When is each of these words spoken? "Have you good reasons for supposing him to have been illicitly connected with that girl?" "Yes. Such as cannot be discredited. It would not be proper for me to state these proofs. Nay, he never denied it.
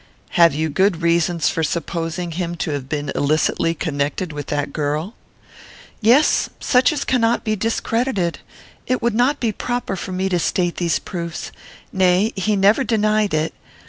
"Have 0.31 0.55
you 0.55 0.69
good 0.71 1.03
reasons 1.03 1.49
for 1.49 1.61
supposing 1.61 2.31
him 2.31 2.55
to 2.55 2.71
have 2.71 2.89
been 2.89 3.11
illicitly 3.13 3.75
connected 3.75 4.33
with 4.33 4.47
that 4.47 4.73
girl?" 4.73 5.13
"Yes. 6.01 6.49
Such 6.59 6.91
as 6.91 7.05
cannot 7.05 7.43
be 7.43 7.55
discredited. 7.55 8.39
It 8.87 9.03
would 9.03 9.13
not 9.13 9.39
be 9.39 9.51
proper 9.51 9.95
for 9.95 10.11
me 10.11 10.27
to 10.29 10.39
state 10.39 10.77
these 10.77 10.97
proofs. 10.97 11.51
Nay, 11.93 12.33
he 12.35 12.55
never 12.55 12.83
denied 12.83 13.35
it. 13.35 13.53